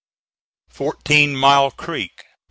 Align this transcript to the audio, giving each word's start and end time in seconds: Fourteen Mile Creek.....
Fourteen 0.67 1.35
Mile 1.35 1.69
Creek..... 1.69 2.23